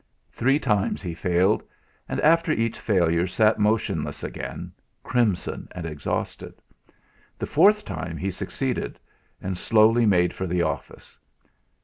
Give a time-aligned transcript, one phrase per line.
[0.31, 1.61] Three times he failed,
[2.09, 4.71] and after each failure sat motionless again,
[5.03, 6.55] crimson and exhausted;
[7.37, 8.99] the fourth time he succeeded,
[9.43, 11.19] and slowly made for the office.